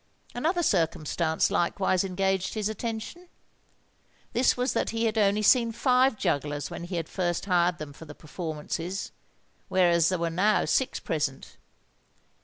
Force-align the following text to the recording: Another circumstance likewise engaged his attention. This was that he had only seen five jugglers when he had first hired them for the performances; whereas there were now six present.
Another 0.33 0.63
circumstance 0.63 1.51
likewise 1.51 2.03
engaged 2.03 2.55
his 2.55 2.67
attention. 2.67 3.29
This 4.33 4.57
was 4.57 4.73
that 4.73 4.89
he 4.89 5.05
had 5.05 5.15
only 5.15 5.43
seen 5.43 5.71
five 5.71 6.17
jugglers 6.17 6.71
when 6.71 6.85
he 6.85 6.95
had 6.95 7.07
first 7.07 7.45
hired 7.45 7.77
them 7.77 7.93
for 7.93 8.05
the 8.05 8.15
performances; 8.15 9.11
whereas 9.69 10.09
there 10.09 10.17
were 10.17 10.31
now 10.31 10.65
six 10.65 10.99
present. 10.99 11.55